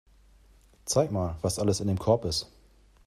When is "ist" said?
2.25-2.49